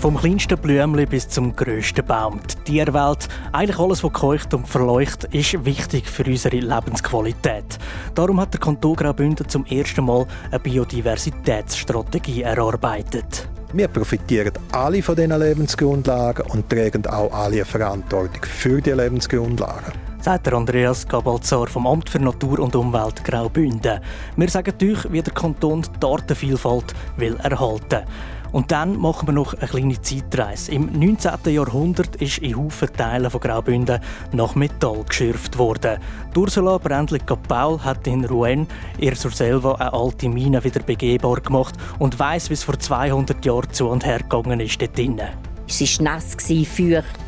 [0.00, 2.40] Vom kleinsten Blümchen bis zum grössten Baum.
[2.66, 7.78] Die Tierwelt, eigentlich alles, was keucht und verleuchtet, ist wichtig für unsere Lebensqualität.
[8.14, 13.46] Darum hat der Kanton Graubünden zum ersten Mal eine Biodiversitätsstrategie erarbeitet.
[13.74, 20.44] Wir profitieren alle von diesen Lebensgrundlagen und tragen auch alle Verantwortung für die Lebensgrundlagen sagt
[20.44, 24.00] der Andreas Gabalzar vom Amt für Natur und Umwelt Graubünden.
[24.36, 28.04] Wir sagen euch, wie der Kanton die Artenvielfalt will erhalten
[28.52, 30.72] und dann machen wir noch eine kleine Zeitreise.
[30.72, 31.32] Im 19.
[31.46, 34.00] Jahrhundert ist in Haufen Teilen von Graubünden
[34.32, 35.98] nach Metall geschürft worden.
[36.36, 38.66] Ursula Brändli-Paul hat in Rouen
[38.98, 43.44] ihr zur selber eine alte Mine wieder begehbar gemacht und weiß, wie es vor 200
[43.44, 45.28] Jahren zu und her gegangen ist dort drinnen.
[45.68, 47.20] Es war nass, feucht,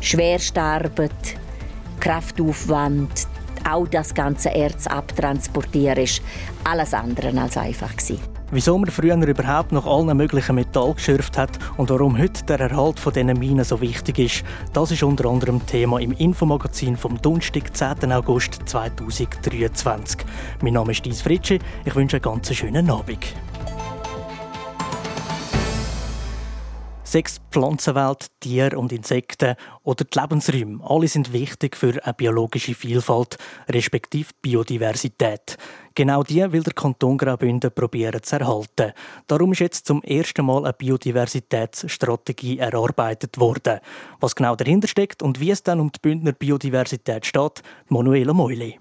[0.00, 1.10] Schwerstarbeit,
[2.00, 3.28] Kraftaufwand,
[3.68, 6.22] auch das ganze Erz abtransportieren, ist
[6.64, 8.35] alles andere als einfach gewesen.
[8.52, 13.00] Wieso man früher überhaupt noch allen möglichen Metall geschürft hat und warum heute der Erhalt
[13.00, 17.76] von diesen Minen so wichtig ist, das ist unter anderem Thema im Infomagazin vom Donnerstag,
[17.76, 18.12] 10.
[18.12, 20.20] August 2023.
[20.62, 23.34] Mein Name ist Dies Fritschi, ich wünsche einen ganz schönen Abend.
[27.06, 29.54] Sechs Pflanzenwelt, Tiere und Insekten
[29.84, 35.56] oder die Lebensräume, alle sind wichtig für eine biologische Vielfalt, respektive Biodiversität.
[35.94, 38.92] Genau die will der Kanton Graubünden probieren zu erhalten.
[39.28, 43.78] Darum ist jetzt zum ersten Mal eine Biodiversitätsstrategie erarbeitet worden.
[44.18, 48.80] Was genau dahinter steckt und wie es dann um die Bündner Biodiversität steht, Manuela Meuli.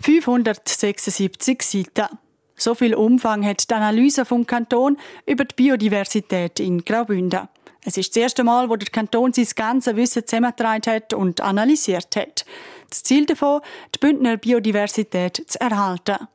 [0.00, 2.18] 576 Seiten.
[2.54, 4.96] So viel Umfang hat die Analyse vom Kanton
[5.26, 7.48] über die Biodiversität in Graubünden.
[7.88, 12.16] Es ist das erste Mal, wo der Kanton sein ganzes Wissen zusammengetragen hat und analysiert
[12.16, 12.44] hat.
[12.90, 13.60] Das Ziel davon,
[13.94, 16.26] die Bündner Biodiversität zu erhalten.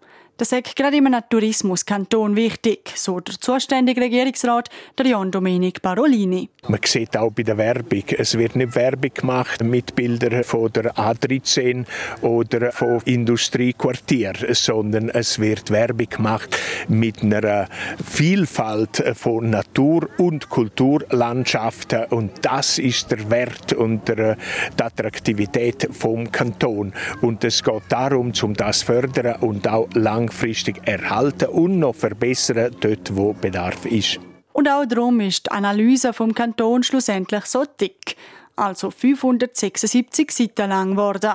[0.41, 6.49] Das ist gerade im Tourismuskanton wichtig, so der zuständige Regierungsrat der Jan Domenic Barolini.
[6.67, 10.95] Man sieht auch bei der Werbung, es wird nicht Werbung gemacht mit Bildern von der
[10.95, 11.85] A13
[12.21, 17.67] oder von Industriequartier, sondern es wird Werbung gemacht mit einer
[18.03, 24.35] Vielfalt von Natur- und Kulturlandschaften und das ist der Wert und die
[24.81, 30.87] Attraktivität vom Kanton und es geht darum, um das zu fördern und auch lang langfristig
[30.87, 34.19] erhalten und noch verbessern, dort wo Bedarf ist.
[34.53, 38.15] Und auch darum ist die Analyse vom Kanton schlussendlich so dick,
[38.55, 41.33] also 576 Seiten lang geworden.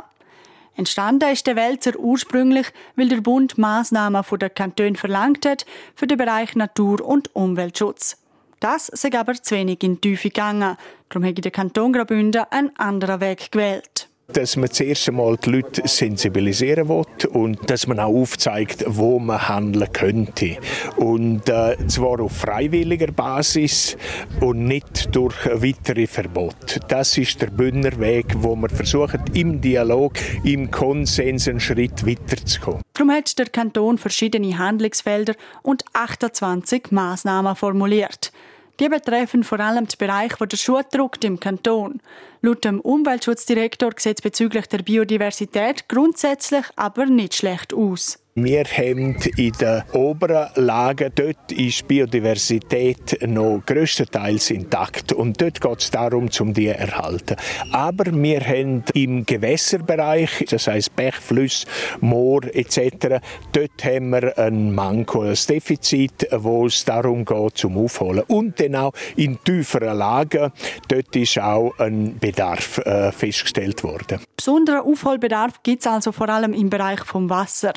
[0.76, 5.64] Entstanden ist der Wälzer ursprünglich, weil der Bund Maßnahmen von der Kanton verlangt hat
[5.94, 8.18] für den Bereich Natur- und Umweltschutz.
[8.60, 10.76] Das sei aber zu wenig in die Tiefe gegangen.
[11.08, 15.87] Darum hat der Kanton Graubünden einen anderen Weg gewählt dass man zuerst einmal die Leute
[15.87, 20.56] sensibilisieren will und dass man auch aufzeigt, wo man handeln könnte.
[20.97, 23.97] Und äh, zwar auf freiwilliger Basis
[24.41, 26.81] und nicht durch weitere Verbot.
[26.88, 30.14] Das ist der Bündner Weg, wo wir versuchen, im Dialog,
[30.44, 32.82] im Konsens einen Schritt weiterzukommen.
[32.94, 38.32] Darum hat der Kanton verschiedene Handlungsfelder und 28 Maßnahmen formuliert.
[38.78, 42.00] Die betreffen vor allem den Bereich, wo der Schuh drückt im Kanton.
[42.46, 48.20] Laut dem Umweltschutzdirektor sieht es bezüglich der Biodiversität grundsätzlich aber nicht schlecht aus.
[48.38, 55.58] Wir haben in den oberen Lagen, dort ist die Biodiversität noch größtenteils intakt und dort
[55.58, 57.36] geht es darum, um die zu erhalten.
[57.72, 61.66] Aber wir haben im Gewässerbereich, das heißt Bech, Flüsse,
[62.02, 68.24] Moor etc., dort haben wir ein Manko, ein Defizit, wo es darum geht, zum Aufholen.
[68.28, 70.52] Und dann auch in tieferen Lagen,
[70.88, 74.20] dort ist auch ein Bedarf äh, festgestellt worden.
[74.36, 77.72] Besonderer Aufholbedarf gibt es also vor allem im Bereich vom Wasser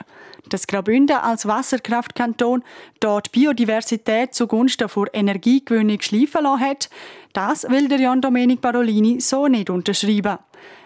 [0.47, 2.63] dass Graubünden als Wasserkraftkanton
[2.99, 6.89] dort Biodiversität zugunsten der Energiegewinnung schleifen lassen hat,
[7.33, 10.39] das will der Jan Domenic Barolini so nicht unterschreiben.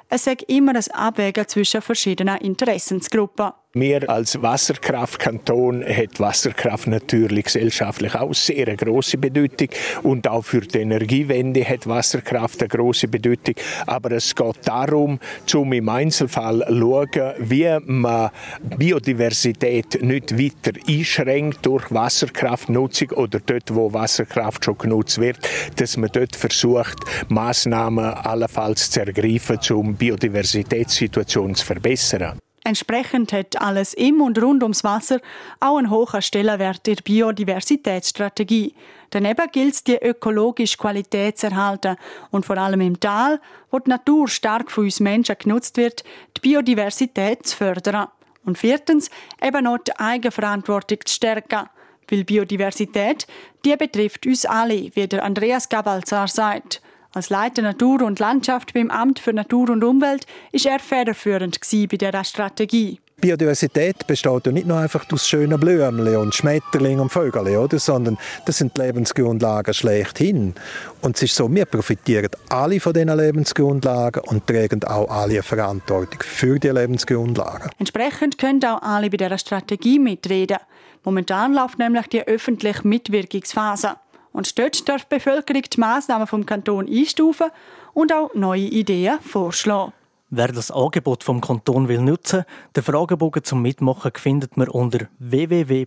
[0.09, 3.51] Es sei immer ein Abwägen zwischen verschiedenen Interessensgruppen.
[3.75, 9.69] Wir als Wasserkraftkanton hat Wasserkraft natürlich gesellschaftlich auch sehr eine große Bedeutung
[10.03, 13.55] und auch für die Energiewende hat Wasserkraft eine große Bedeutung.
[13.87, 18.29] Aber es geht darum, zum im Einzelfall schauen, wie man
[18.77, 25.39] Biodiversität nicht weiter einschränkt durch Wasserkraftnutzung oder dort, wo Wasserkraft schon genutzt wird,
[25.77, 26.99] dass man dort versucht,
[27.29, 32.37] Maßnahmen allenfalls zu ergreifen, um die Biodiversitätssituation zu verbessern.
[32.65, 35.19] Entsprechend hat alles im und rund ums Wasser
[35.59, 38.73] auch einen hohen Stellenwert der Biodiversitätsstrategie.
[39.09, 41.97] Daneben gilt es, die ökologische Qualität zu erhalten
[42.31, 46.05] und vor allem im Tal, wo die Natur stark von uns Menschen genutzt wird,
[46.37, 48.07] die Biodiversität zu fördern.
[48.45, 49.09] Und viertens,
[49.41, 51.67] eben noch die Eigenverantwortung zu stärken.
[52.09, 53.27] Weil Biodiversität,
[53.65, 56.81] die betrifft uns alle, wie der Andreas Gabalzar sagt.
[57.15, 61.97] Als Leiter Natur und Landschaft beim Amt für Natur und Umwelt ist er federführend bei
[61.97, 62.99] dieser Strategie.
[63.21, 67.77] Biodiversität besteht ja nicht nur einfach aus schönen Blümchen und Schmetterlingen und Vögeln, oder?
[67.77, 70.55] sondern das sind die Lebensgrundlagen schlechthin.
[71.01, 75.43] Und es ist so, wir profitieren alle von diesen Lebensgrundlagen und tragen auch alle eine
[75.43, 77.69] Verantwortung für die Lebensgrundlagen.
[77.77, 80.57] Entsprechend können auch alle bei dieser Strategie mitreden.
[81.03, 83.97] Momentan läuft nämlich die öffentliche Mitwirkungsphase.
[84.33, 87.47] Und dort darf die Bevölkerung die Massnahmen vom Kanton einstufen
[87.93, 89.93] und auch neue Ideen vorschlagen.
[90.29, 92.43] Wer das Angebot vom Kanton will nutzen,
[92.75, 95.83] den Fragebogen zum Mitmachen findet man unter www.anu.gr.ch.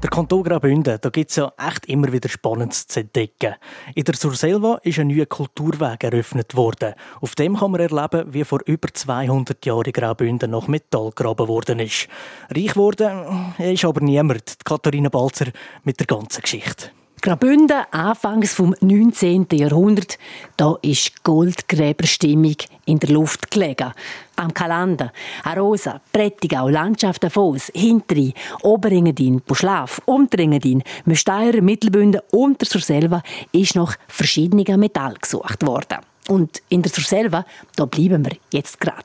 [0.00, 3.56] Der Kanton Graubünden, da gibt es ja echt immer wieder Spannendes zu entdecken.
[3.96, 6.94] In der Surselva ist ein neuer Kulturweg eröffnet worden.
[7.20, 11.80] Auf dem kann man erleben, wie vor über 200 Jahren Graubünden nach Metall gegraben worden
[11.80, 12.06] ist.
[12.48, 15.46] Reich geworden ist aber niemand, Katharina Balzer
[15.82, 16.92] mit der ganzen Geschichte.
[17.20, 19.46] Graubünden, anfangs vom 19.
[19.52, 20.18] Jahrhundert,
[20.56, 23.92] da ist Goldgräberstimmung in der Luft gelegen.
[24.36, 25.12] Am Kalander,
[25.42, 33.22] Arosa, Prättigau, Landschaft Davos, Hintri, Oberengadin, Buschlaf, Unterengadin, Müsteier, Mittelbünden und der Surselva
[33.52, 35.98] ist noch verschiedener Metall gesucht worden.
[36.28, 37.44] Und in der Surselva,
[37.74, 39.04] da bleiben wir jetzt gerade.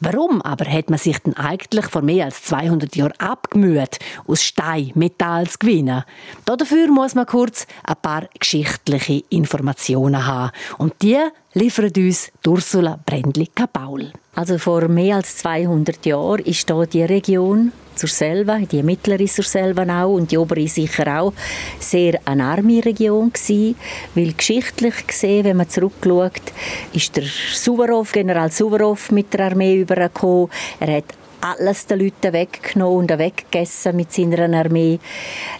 [0.00, 4.90] Warum aber hat man sich denn eigentlich vor mehr als 200 Jahren abgemüht, aus Stein
[4.94, 6.04] Metall zu gewinnen?
[6.44, 10.52] Dafür muss man kurz ein paar geschichtliche Informationen haben.
[10.78, 11.18] Und die
[11.52, 14.12] liefert uns Ursula Brändli-Kapaul.
[14.34, 19.44] Also vor mehr als 200 Jahren ist da die Region zur Selva, die mittlere zur
[19.44, 21.32] Selva auch und die obere sicher auch,
[21.78, 23.76] sehr eine arme Region gewesen,
[24.14, 26.52] weil geschichtlich gesehen, wenn man zurückschaut,
[26.92, 30.48] ist der Suvorov, General Suvorov mit der Armee übergekommen.
[30.80, 34.98] Er hat alles den Leuten weggenommen und weggegessen mit seiner Armee.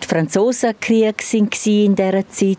[0.03, 2.59] Die Franzosenkriege waren in dieser Zeit.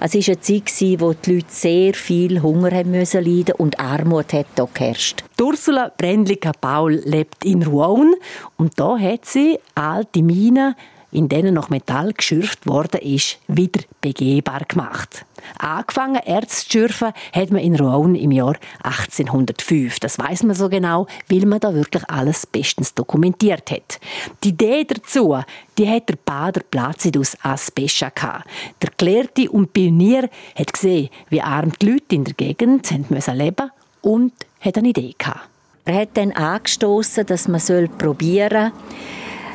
[0.00, 3.78] Es war eine Zeit, in der die Leute sehr viel Hunger haben müssen leiden und
[3.78, 5.22] Armut hat hier geherrscht.
[5.40, 8.14] Ursula Brändlicker-Paul lebt in Rouen
[8.56, 10.74] und da hat sie alte Minen
[11.12, 15.24] in denen noch Metall geschürft worden ist, wieder begehbar gemacht.
[15.58, 20.00] Angefangen Erz zu schürfen hat man in Rouen im Jahr 1805.
[20.00, 24.00] Das weiß man so genau, weil man da wirklich alles bestens dokumentiert hat.
[24.42, 25.38] Die Idee dazu,
[25.78, 28.48] die hat der Bader Placidus Aspescha gehabt.
[28.80, 33.56] Der Gelehrte und Pionier hat gesehen, wie arm die Leute in der Gegend leben müssen
[34.00, 35.48] und hat eine Idee gehabt.
[35.84, 37.60] Er hat dann angestoßen, dass man
[37.98, 38.80] probieren soll,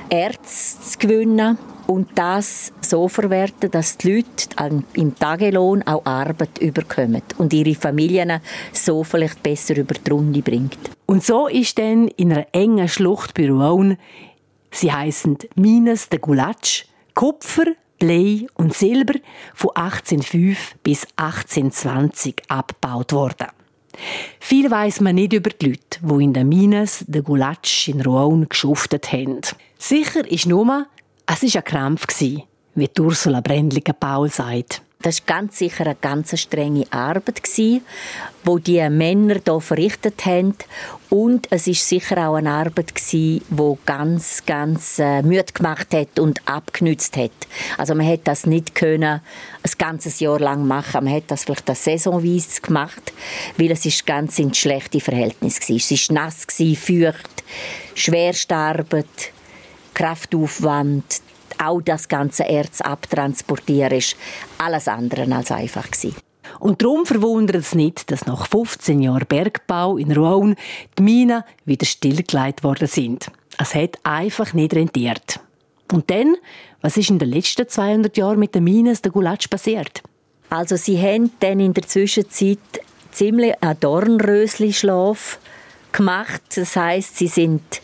[0.09, 1.57] Erz zu gewinnen
[1.87, 8.39] und das so verwerten, dass die Leute im Tagelohn auch Arbeit überkommen und ihre Familien
[8.73, 10.77] so vielleicht besser über die Runde bringt.
[11.05, 13.97] Und so ist dann in einer engen Schlucht bei Rouen,
[14.71, 17.65] sie heißen Mines de Gulatsch, Kupfer,
[17.99, 19.15] Blei und Silber
[19.55, 23.47] von 1805 bis 1820 abgebaut worden.
[24.39, 28.47] Viel weiß man nicht über die Leute, die in den Mines de Gulatsch in Rouen
[28.47, 29.41] geschuftet haben.
[29.77, 30.87] Sicher ist nur,
[31.25, 34.81] es war ein Krampf, wie Ursula Brändliger-Paul sagt.
[35.01, 37.81] Das war ganz sicher eine ganz strenge Arbeit, die
[38.45, 40.55] die Männer hier verrichtet haben.
[41.09, 43.41] Und es war sicher auch eine Arbeit, die
[43.85, 47.31] ganz, ganz äh, müde gemacht hat und abgenützt hat.
[47.77, 51.03] Also man hätte das nicht können ein ganzes Jahr lang machen.
[51.03, 53.13] Man hätte das vielleicht saisonweise gemacht,
[53.57, 55.75] weil es ist ganz in schlechte Verhältnisse war.
[55.75, 57.43] Es war nass, feucht,
[57.93, 59.31] schwerste Arbeit,
[59.97, 61.21] Kraftaufwand,
[61.57, 64.15] auch das ganze Erz abtransportieren, ist
[64.59, 66.15] alles andere als einfach gewesen.
[66.59, 70.55] Und darum verwundert es nicht, dass nach 15 Jahren Bergbau in Rouen
[70.99, 73.31] die Minen wieder stillgelegt worden sind.
[73.57, 75.39] Es hat einfach nicht rentiert.
[75.91, 76.35] Und dann,
[76.81, 80.03] was ist in den letzten 200 Jahren mit den Minen der Gulatsch passiert?
[80.51, 82.59] Also sie haben dann in der Zwischenzeit
[83.11, 85.39] ziemlich einen Dornrösli-Schlaf
[85.91, 86.43] gemacht.
[86.55, 87.76] Das heißt, sie sind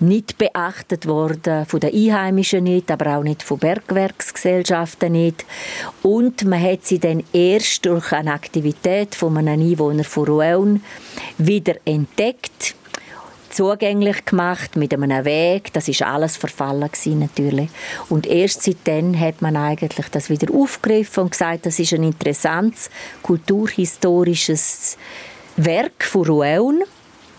[0.00, 5.44] nicht beachtet worden, von den Einheimischen nicht, aber auch nicht von Bergwerksgesellschaften nicht.
[6.02, 10.84] Und man hat sie dann erst durch eine Aktivität von einem Einwohner von Rouen
[11.38, 12.74] wieder entdeckt
[13.50, 15.72] zugänglich gemacht mit einem Weg.
[15.72, 17.68] Das ist alles verfallen gewesen, natürlich.
[18.08, 22.90] Und erst seitdem hat man eigentlich das wieder aufgegriffen und gesagt, das ist ein interessantes
[23.22, 24.96] kulturhistorisches
[25.56, 26.82] Werk von Rueun.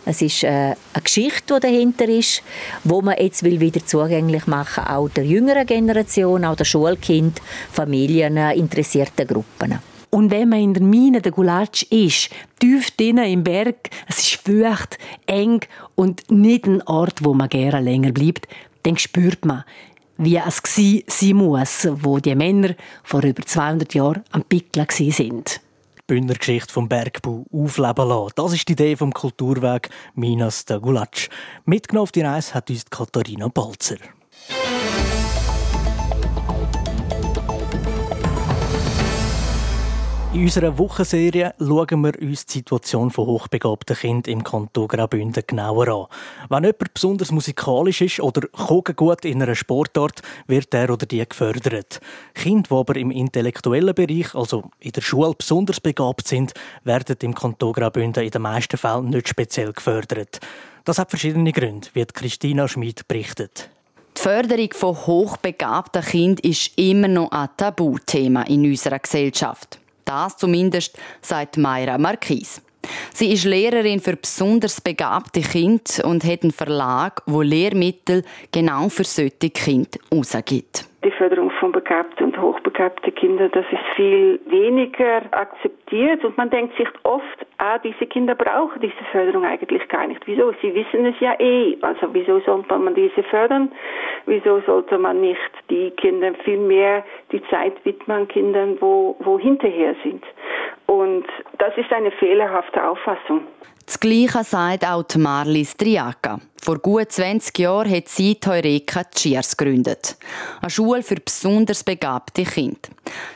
[0.06, 2.42] Es ist äh, eine Geschichte, die dahinter ist,
[2.84, 7.40] wo man jetzt will wieder zugänglich machen auch der jüngeren Generation, auch der Schulkind,
[7.72, 9.80] Familien, interessierten Gruppen.
[10.10, 12.30] Und wenn man in der Mine der Gulatsch ist,
[12.60, 15.62] tief drinnen im Berg, es ist feucht, eng
[15.96, 18.48] und nicht ein Ort, wo man gerne länger bleibt,
[18.84, 19.64] dann spürt man,
[20.18, 20.62] wie es
[21.08, 25.62] sein muss, wo die Männer vor über 200 Jahren am Pickla sind.
[26.12, 28.34] Bündner Geschichte vom Bergbau aufleben lassen.
[28.36, 31.30] Das ist die Idee vom Kulturweg Minas de Gulatsch.
[31.64, 33.96] Mitgenommen auf die Reise hat uns Katharina Balzer.
[40.34, 45.90] In unserer Wochenserie schauen wir uns die Situation von hochbegabten Kindern im Kanton Graubünden genauer
[45.90, 46.06] an.
[46.48, 48.48] Wenn jemand besonders musikalisch ist oder
[48.96, 52.00] gut in einer Sportart, wird der oder die gefördert.
[52.34, 56.54] Kinder, die aber im intellektuellen Bereich, also in der Schule, besonders begabt sind,
[56.86, 60.40] werden im Kanton Graubünden in den meisten Fällen nicht speziell gefördert.
[60.86, 63.70] Das hat verschiedene Gründe, wie Christina Schmid berichtet.
[64.16, 69.81] Die Förderung von hochbegabten Kindern ist immer noch ein Tabuthema in unserer Gesellschaft.
[70.06, 72.62] Das zumindest sagt Mayra Marquis.
[73.14, 79.04] Sie ist Lehrerin für besonders begabte Kinder und hat einen Verlag, wo Lehrmittel genau für
[79.04, 80.86] solche Kinder rausgibt.
[81.04, 86.78] Die Förderung von begabten und hochbegabten Kindern, das ist viel weniger akzeptiert und man denkt
[86.78, 87.24] sich oft,
[87.58, 90.22] ah, diese Kinder brauchen diese Förderung eigentlich gar nicht.
[90.28, 90.54] Wieso?
[90.62, 91.76] Sie wissen es ja eh.
[91.82, 93.72] Also wieso sollte man diese fördern?
[94.28, 95.40] Wieso sollte man nicht
[95.72, 100.24] die Kinder viel mehr die Zeit widmen Kindern, wo, wo hinterher sind?
[100.86, 101.26] Und
[101.58, 103.48] das ist eine fehlerhafte Auffassung.
[103.92, 106.40] Das Gleiche sagt auch Marli Striaka.
[106.62, 110.16] Vor gut 20 Jahren hat sie die Heureka Cheers gegründet.
[110.62, 112.88] Eine Schule für besonders begabte Kinder.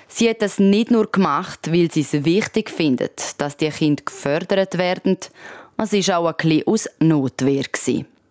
[0.07, 4.77] Sie hat das nicht nur gemacht, weil sie es wichtig findet, dass die Kinder gefördert
[4.77, 5.17] werden.
[5.75, 7.65] Es war auch ein bisschen aus Notwehr.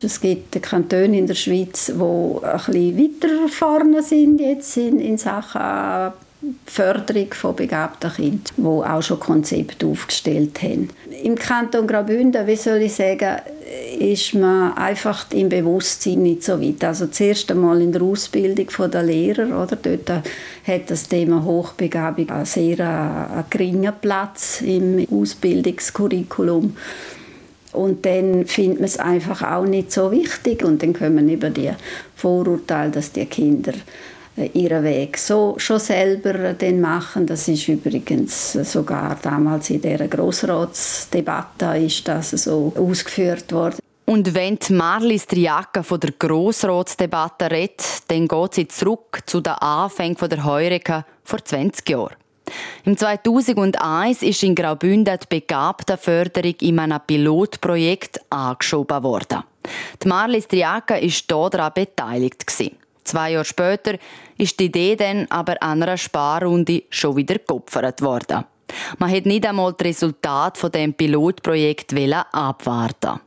[0.01, 5.19] Es gibt Kantone in der Schweiz, die ein bisschen weiter vorne sind jetzt in, in
[5.19, 6.15] Sachen
[6.67, 10.91] Förderung von begabten Kindern, die auch schon Konzepte aufgestellt haben.
[11.23, 13.37] Im Kanton Graubünden, wie soll ich sagen,
[13.99, 16.85] ist man einfach im Bewusstsein nicht so weit.
[16.85, 19.77] Also zuerst einmal in der Ausbildung der Lehrer, oder?
[19.77, 26.77] Dort hat das Thema Hochbegabung einen sehr einen geringen Platz im Ausbildungskurriculum.
[27.73, 30.65] Und dann findet man es einfach auch nicht so wichtig.
[30.65, 31.71] Und dann kommen über die
[32.15, 33.77] Vorurteile, dass die Kinder äh,
[34.37, 37.27] ihren Weg so schon selber den machen.
[37.27, 43.79] Das ist übrigens sogar damals in der Grossratsdebatte ist das so ausgeführt worden.
[44.07, 49.55] Und wenn die Marli Striaka von der Grossratsdebatte redet, dann geht sie zurück zu den
[49.55, 52.17] Anfängen der Heureka vor 20 Jahren.
[52.85, 59.45] Im 2001 ist in Graubünden die Begabtenförderung in einem Pilotprojekt angeschoben worden.
[60.03, 62.45] Die Marli Striaka war daran beteiligt.
[63.05, 63.99] Zwei Jahre später
[64.39, 68.45] ist die Idee dann aber an einer Sparrunde schon wieder geopfert worden.
[68.99, 71.95] Man hat nicht einmal das Resultat von dem Pilotprojekt
[72.33, 73.21] abwarten.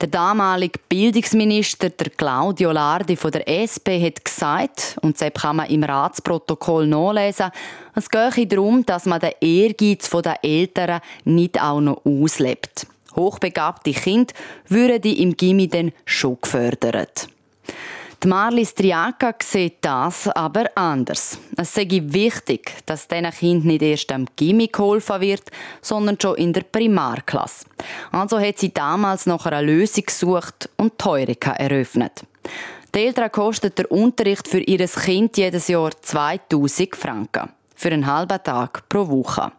[0.00, 5.68] Der damalige Bildungsminister, der Claudio Lardi von der SP, hat gesagt, und das kann man
[5.68, 7.50] im Ratsprotokoll nachlesen,
[7.94, 12.86] es gehe darum, dass man den Ehrgeiz der Eltern nicht auch noch auslebt.
[13.14, 14.32] Hochbegabte Kinder
[14.68, 17.28] würden im Gimmi dann schon gefördert.
[18.20, 21.38] Die Marli Striaka sieht das aber anders.
[21.56, 25.48] Es sei wichtig, dass diesen Kind nicht erst am Gimmick geholfen wird,
[25.80, 27.66] sondern schon in der Primarklasse.
[28.10, 32.24] Also hat sie damals nach einer Lösung gesucht und Teureka eröffnet.
[32.92, 37.50] Die kostet der Unterricht für ihr Kind jedes Jahr 2000 Franken.
[37.76, 39.52] Für einen halben Tag pro Woche.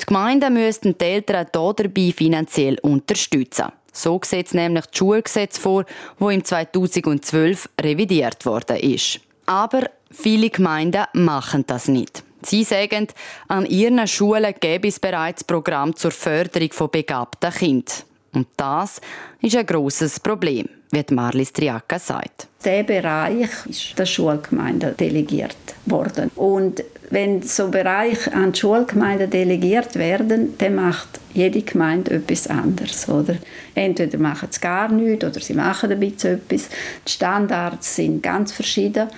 [0.00, 3.72] Die Gemeinden müssten die Eltern dabei finanziell unterstützen.
[3.92, 5.84] So sieht es nämlich das Schulgesetz vor,
[6.18, 9.20] wo im 2012 revidiert worden ist.
[9.46, 12.22] Aber viele Gemeinden machen das nicht.
[12.42, 13.08] Sie sagen,
[13.48, 18.09] an ihren Schulen gäbe es bereits Programm zur Förderung von begabten Kindern.
[18.32, 19.00] Und das
[19.40, 22.46] ist ein grosses Problem, wie Marli Striaka sagt.
[22.64, 25.56] Der Bereich ist der Schulgemeinde delegiert
[25.86, 26.30] worden.
[26.36, 33.08] Und wenn so Bereiche an die Schulgemeinde delegiert werden, dann macht jede Gemeinde etwas anderes.
[33.08, 33.36] Oder?
[33.74, 36.68] Entweder machen sie gar nichts oder sie machen ein bisschen etwas.
[37.06, 39.08] Die Standards sind ganz verschieden.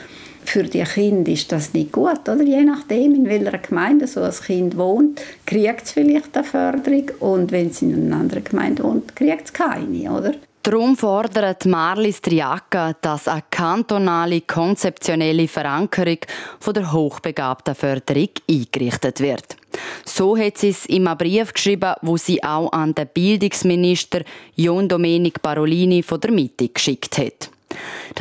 [0.44, 2.28] Für die Kinder ist das nicht gut.
[2.28, 2.42] Oder?
[2.42, 7.10] Je nachdem, in welcher Gemeinde so ein Kind wohnt, kriegt es vielleicht eine Förderung.
[7.20, 10.12] Und wenn es in einer anderen Gemeinde wohnt, kriegt es keine.
[10.12, 10.34] Oder?
[10.64, 16.18] Darum fordert Marlis Triaca, dass eine kantonale konzeptionelle Verankerung
[16.60, 19.56] von der hochbegabten Förderung eingerichtet wird.
[20.04, 24.20] So hat sie es in einem Brief geschrieben, wo sie auch an den Bildungsminister
[24.54, 27.50] John Domenic Parolini von der Mitte geschickt hat.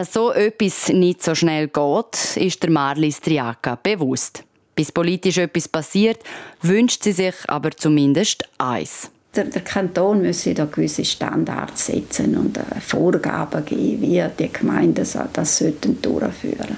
[0.02, 4.44] Dass so etwas nicht so schnell geht, ist der Marlis Triaca bewusst.
[4.74, 6.18] Bis politisch etwas passiert,
[6.64, 9.12] wünscht sie sich aber zumindest eins.
[9.36, 15.08] Der, der Kanton müsse da gewisse Standards setzen und äh, Vorgaben geben, wie die Gemeinden
[15.34, 16.78] das sollten durchführen.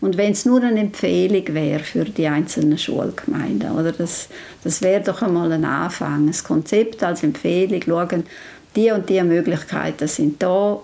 [0.00, 3.92] Und wenn es nur eine Empfehlung wäre für die einzelnen Schulgemeinden, oder?
[3.92, 4.30] Das,
[4.62, 8.24] das wäre doch einmal ein Anfang, ein Konzept als Empfehlung, schauen,
[8.74, 10.80] die und die Möglichkeiten sind da,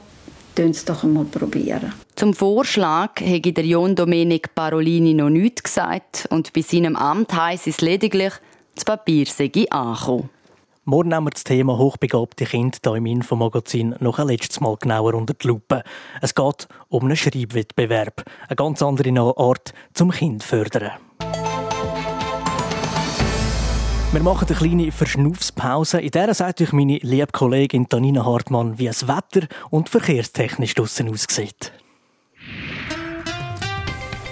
[0.61, 1.93] tun es doch einmal probieren.
[2.17, 7.67] Zum Vorschlag habe der John Domenic Parolini noch nichts gesagt und bei seinem Amt heisst
[7.67, 8.33] es lediglich,
[8.75, 10.29] das Papier sei angekommen.
[10.85, 15.14] Morgen nehmen wir das Thema hochbegabte Kinder hier im Infomagazin noch ein letztes Mal genauer
[15.14, 15.83] unter die Lupe.
[16.21, 18.25] Es geht um einen Schreibwettbewerb.
[18.49, 20.93] Eine ganz andere Art zum Kind fördern.
[24.12, 26.00] Wir machen eine kleine Verschnaufspause.
[26.00, 31.09] In der sagt euch meine liebe Kollegin Tanina Hartmann, wie es Wetter und verkehrstechnisch draussen
[31.09, 31.73] aussieht.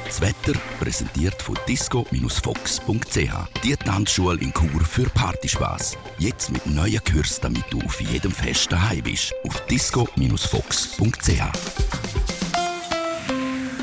[0.05, 3.63] Das Wetter präsentiert von disco-fox.ch.
[3.63, 5.97] Die Tanzschule in Chur für Partyspaß.
[6.19, 9.33] Jetzt mit neuen Kürzen, damit du auf jedem Fest daheim bist.
[9.45, 11.43] Auf disco-fox.ch.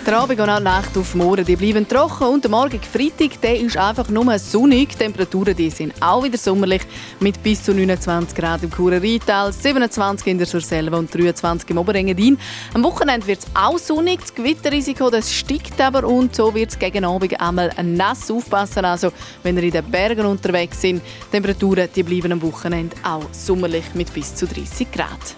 [0.05, 1.15] Der Abend und auch die Nacht auf
[1.47, 4.89] die bleiben trocken und der Morgen Freitag, der ist einfach nur sonnig.
[4.89, 6.83] Die Temperaturen die sind auch wieder sommerlich
[7.19, 11.79] mit bis zu 29 Grad im Churer Rheintal, 27 in der Surselva und 23 im
[11.79, 12.37] Oberengadin.
[12.75, 16.77] Am Wochenende wird es auch sonnig, das Gewitterrisiko das steigt aber und so wird es
[16.77, 18.85] gegen Abend einmal nass aufpassen.
[18.85, 23.25] Also wenn ihr in den Bergen unterwegs sind, die Temperaturen die bleiben am Wochenende auch
[23.31, 25.35] sommerlich mit bis zu 30 Grad.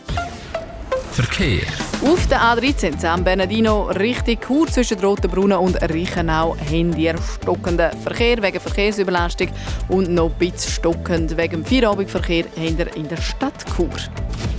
[1.18, 1.64] Verkehr.
[2.04, 8.40] Auf der A13 San Bernardino Richtung Chur zwischen Rotenbrunnen und Reichenau haben ihr stockenden Verkehr
[8.44, 9.48] wegen Verkehrsüberlastung
[9.90, 13.90] und noch ein bisschen stockend wegen Feierabendverkehr in der Stadt Chur.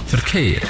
[0.08, 0.60] Verkehr.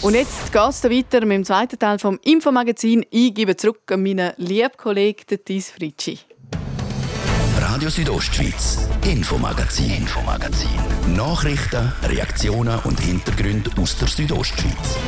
[0.00, 3.06] Und jetzt geht es weiter mit dem zweiten Teil vom Infomagazin.
[3.10, 6.18] Ich gebe zurück an meinen lieben Kollegen Thies Fritschi.
[7.72, 10.68] Radio Südostschweiz, Infomagazin, Infomagazin.
[11.16, 14.98] Nachrichten, Reaktionen und Hintergründe aus der Südostschweiz.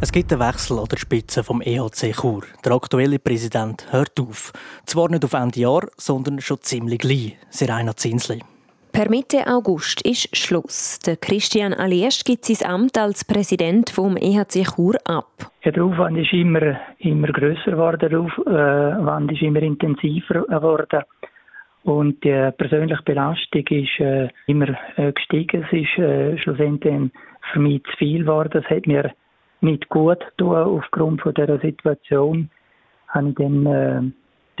[0.00, 2.44] Es gibt einen Wechsel an der Spitze vom EHC Chur.
[2.64, 4.54] Der aktuelle Präsident hört auf.
[4.86, 7.36] Zwar nicht auf Ende Jahr, sondern schon ziemlich gleich.
[7.50, 8.42] Serena Zinsli.
[8.92, 10.98] Per Mitte August ist Schluss.
[11.00, 15.26] Der Christian Aliest gibt sein Amt als Präsident vom EHC Chur ab.
[15.62, 21.02] Ja, der Aufwand ist immer, immer grösser geworden, der Aufwand ist immer intensiver geworden.
[21.84, 25.64] Und die persönliche Belastung ist äh, immer äh, gestiegen.
[25.64, 27.10] Es ist äh, schlussendlich
[27.52, 28.62] für mich zu viel geworden.
[28.64, 29.12] Es hat mir
[29.60, 30.66] nicht gut getan.
[30.66, 32.50] Aufgrund von dieser Situation
[33.08, 34.02] habe ich dann äh,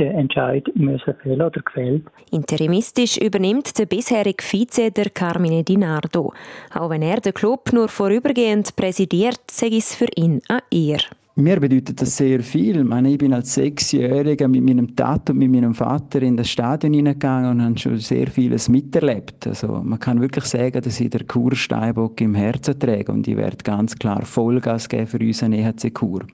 [0.00, 2.02] den Entscheid müssen fällen oder gefällt.
[2.30, 6.32] Interimistisch übernimmt der bisherige Vize der Carmine Di Nardo.
[6.74, 11.19] Auch wenn er den Club nur vorübergehend präsidiert, sei es für ihn eine Ehre.
[11.40, 12.80] Mir bedeutet das sehr viel.
[12.80, 16.50] Ich, meine, ich bin als Sechsjähriger mit meinem Tat und mit meinem Vater in das
[16.50, 19.46] Stadion hineingegangen und habe schon sehr vieles miterlebt.
[19.46, 23.38] Also man kann wirklich sagen, dass ich der Kur Steinbock im Herzen träge und ich
[23.38, 26.26] werde ganz klar Vollgas geben für unseren EHC Kur.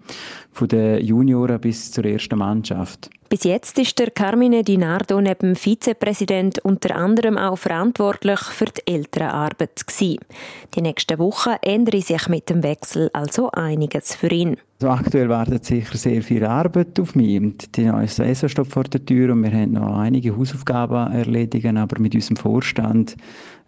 [0.51, 3.09] Von den Junioren bis zur ersten Mannschaft.
[3.29, 8.92] Bis jetzt ist der Carmine Di Nardo neben Vizepräsident unter anderem auch verantwortlich für die
[8.92, 9.85] Elternarbeit.
[10.01, 14.57] Die nächsten Wochen ändere sich mit dem Wechsel also einiges für ihn.
[14.79, 17.41] Also aktuell wartet sicher sehr viel Arbeit auf mich.
[17.41, 21.79] Und die neue Saison steht vor der Tür und wir haben noch einige Hausaufgaben erledigen,
[21.79, 23.17] aber mit unserem Vorstand,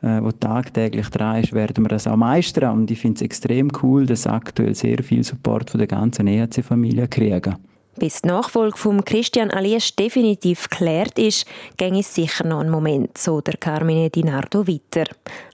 [0.03, 2.81] äh, wo tagtäglich dran ist, werden wir das auch meistern.
[2.81, 7.09] Und ich finde es extrem cool, dass aktuell sehr viel Support von der ganzen EHC-Familie
[7.09, 7.57] kriegen.
[7.99, 11.47] Bis die Nachfolge von Christian Alias definitiv geklärt ist,
[11.79, 15.05] ging es sicher noch einen Moment, so der Carmine Di Nardo weiter.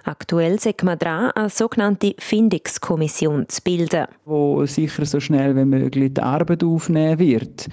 [0.05, 4.07] Aktuell sind wir dran, eine sogenannte Findungskommission zu bilden.
[4.27, 7.69] Wo sicher so schnell wie möglich die Arbeit aufnehmen wird.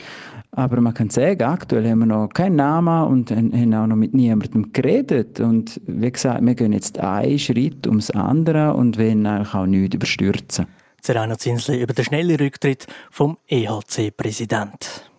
[0.51, 4.13] Aber man kann sagen, aktuell haben wir noch keinen Namen und haben auch noch mit
[4.13, 5.41] niemandem geredet.
[5.41, 10.67] Und wie gesagt, wir gehen jetzt einen Schritt ums andere und wollen auch nichts überstürzen.
[11.01, 15.11] Serena Zinsli über den schnellen Rücktritt vom EHC-Präsident.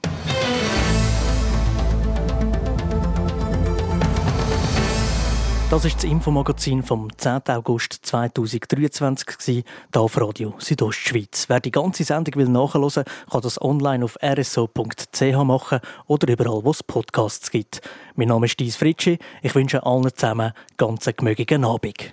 [5.72, 7.48] Das ist das Infomagazin vom 10.
[7.48, 9.62] August 2023 hier
[9.94, 11.46] auf Radio Südostschweiz.
[11.48, 16.70] Wer die ganze Sendung will nachhören, kann das online auf rso.ch machen oder überall, wo
[16.72, 17.80] es Podcasts gibt.
[18.16, 19.18] Mein Name ist Dies Fritschi.
[19.40, 22.12] Ich wünsche allen zusammen ganz einen gemögigen Abend.